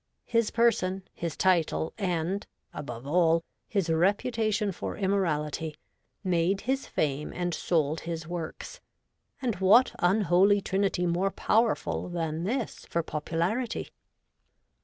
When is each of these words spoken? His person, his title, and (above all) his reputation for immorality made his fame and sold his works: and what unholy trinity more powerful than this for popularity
His 0.25 0.49
person, 0.49 1.03
his 1.13 1.37
title, 1.37 1.93
and 1.95 2.47
(above 2.73 3.05
all) 3.05 3.43
his 3.67 3.87
reputation 3.87 4.71
for 4.71 4.97
immorality 4.97 5.75
made 6.23 6.61
his 6.61 6.87
fame 6.87 7.31
and 7.31 7.53
sold 7.53 7.99
his 7.99 8.25
works: 8.27 8.81
and 9.43 9.57
what 9.57 9.93
unholy 9.99 10.59
trinity 10.59 11.05
more 11.05 11.29
powerful 11.29 12.09
than 12.09 12.45
this 12.45 12.87
for 12.89 13.03
popularity 13.03 13.89